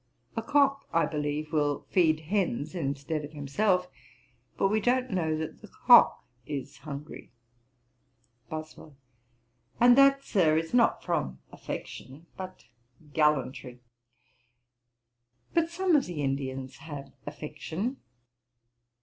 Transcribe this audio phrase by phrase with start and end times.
[0.35, 3.87] A cock, I believe, will feed hens instead of himself;
[4.57, 7.31] but we don't know that the cock is hungry.'
[8.49, 8.95] BOSWELL.
[9.79, 12.65] 'And that, Sir, is not from affection but
[13.13, 13.81] gallantry.
[15.53, 17.97] But some of the Indians have affection.'